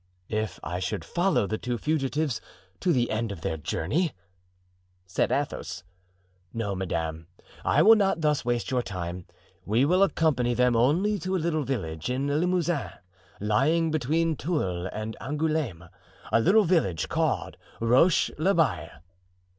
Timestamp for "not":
7.93-8.21